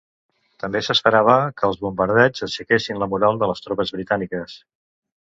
[0.61, 4.57] També s'esperava que els bombardeigs aixequessin la moral de les tropes britàniques.